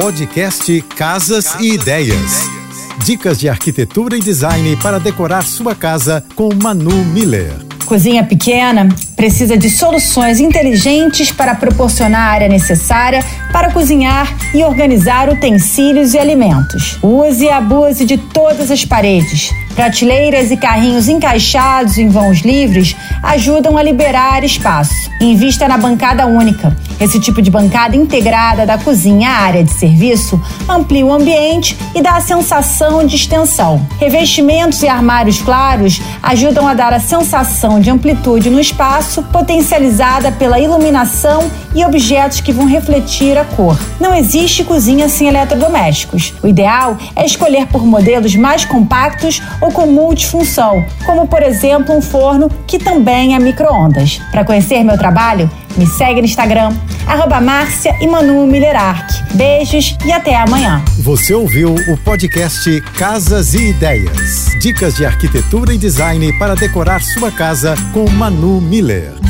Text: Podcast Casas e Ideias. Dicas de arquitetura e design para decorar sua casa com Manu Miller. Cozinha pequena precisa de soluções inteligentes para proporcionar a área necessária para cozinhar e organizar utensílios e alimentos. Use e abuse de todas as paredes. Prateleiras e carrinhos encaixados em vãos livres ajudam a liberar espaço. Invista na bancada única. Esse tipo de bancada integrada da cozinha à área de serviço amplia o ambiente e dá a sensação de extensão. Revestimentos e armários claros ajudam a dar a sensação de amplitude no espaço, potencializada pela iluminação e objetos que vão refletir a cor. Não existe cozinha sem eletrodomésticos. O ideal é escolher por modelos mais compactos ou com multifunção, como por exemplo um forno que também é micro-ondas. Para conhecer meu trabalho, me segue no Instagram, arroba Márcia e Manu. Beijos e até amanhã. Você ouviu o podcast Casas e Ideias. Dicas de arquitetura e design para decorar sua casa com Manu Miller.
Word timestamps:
Podcast 0.00 0.80
Casas 0.96 1.56
e 1.58 1.72
Ideias. 1.74 2.48
Dicas 3.04 3.36
de 3.36 3.48
arquitetura 3.48 4.16
e 4.16 4.20
design 4.20 4.76
para 4.76 5.00
decorar 5.00 5.42
sua 5.42 5.74
casa 5.74 6.24
com 6.36 6.50
Manu 6.54 7.04
Miller. 7.06 7.52
Cozinha 7.84 8.22
pequena 8.22 8.88
precisa 9.16 9.56
de 9.56 9.68
soluções 9.68 10.38
inteligentes 10.38 11.32
para 11.32 11.56
proporcionar 11.56 12.28
a 12.28 12.32
área 12.32 12.48
necessária 12.48 13.24
para 13.52 13.72
cozinhar 13.72 14.32
e 14.54 14.62
organizar 14.62 15.28
utensílios 15.28 16.14
e 16.14 16.18
alimentos. 16.18 16.96
Use 17.02 17.46
e 17.46 17.50
abuse 17.50 18.04
de 18.04 18.18
todas 18.18 18.70
as 18.70 18.84
paredes. 18.84 19.50
Prateleiras 19.78 20.50
e 20.50 20.56
carrinhos 20.56 21.08
encaixados 21.08 21.98
em 21.98 22.08
vãos 22.08 22.40
livres 22.40 22.96
ajudam 23.22 23.78
a 23.78 23.82
liberar 23.82 24.42
espaço. 24.42 25.08
Invista 25.20 25.68
na 25.68 25.78
bancada 25.78 26.26
única. 26.26 26.76
Esse 27.00 27.20
tipo 27.20 27.40
de 27.40 27.48
bancada 27.48 27.94
integrada 27.94 28.66
da 28.66 28.76
cozinha 28.76 29.30
à 29.30 29.34
área 29.34 29.62
de 29.62 29.72
serviço 29.72 30.42
amplia 30.68 31.06
o 31.06 31.12
ambiente 31.12 31.78
e 31.94 32.02
dá 32.02 32.16
a 32.16 32.20
sensação 32.20 33.06
de 33.06 33.14
extensão. 33.14 33.86
Revestimentos 34.00 34.82
e 34.82 34.88
armários 34.88 35.40
claros 35.40 36.00
ajudam 36.24 36.66
a 36.66 36.74
dar 36.74 36.92
a 36.92 36.98
sensação 36.98 37.80
de 37.80 37.88
amplitude 37.88 38.50
no 38.50 38.58
espaço, 38.58 39.22
potencializada 39.22 40.32
pela 40.32 40.58
iluminação 40.58 41.48
e 41.72 41.84
objetos 41.84 42.40
que 42.40 42.52
vão 42.52 42.66
refletir 42.66 43.38
a 43.38 43.44
cor. 43.44 43.78
Não 44.00 44.12
existe 44.12 44.64
cozinha 44.64 45.08
sem 45.08 45.28
eletrodomésticos. 45.28 46.34
O 46.42 46.48
ideal 46.48 46.96
é 47.14 47.24
escolher 47.24 47.66
por 47.68 47.86
modelos 47.86 48.34
mais 48.34 48.64
compactos 48.64 49.40
ou 49.60 49.67
com 49.72 49.86
multifunção, 49.86 50.84
como 51.06 51.26
por 51.26 51.42
exemplo 51.42 51.94
um 51.94 52.02
forno 52.02 52.50
que 52.66 52.78
também 52.78 53.34
é 53.34 53.38
micro-ondas. 53.38 54.20
Para 54.30 54.44
conhecer 54.44 54.82
meu 54.84 54.98
trabalho, 54.98 55.50
me 55.76 55.86
segue 55.86 56.20
no 56.20 56.26
Instagram, 56.26 56.72
arroba 57.06 57.40
Márcia 57.40 57.94
e 58.00 58.06
Manu. 58.06 58.48
Beijos 59.34 59.96
e 60.04 60.12
até 60.12 60.36
amanhã. 60.36 60.82
Você 60.98 61.34
ouviu 61.34 61.74
o 61.74 61.96
podcast 61.98 62.80
Casas 62.96 63.54
e 63.54 63.70
Ideias. 63.70 64.46
Dicas 64.60 64.96
de 64.96 65.06
arquitetura 65.06 65.72
e 65.72 65.78
design 65.78 66.32
para 66.38 66.54
decorar 66.54 67.00
sua 67.02 67.30
casa 67.30 67.74
com 67.92 68.08
Manu 68.10 68.60
Miller. 68.60 69.27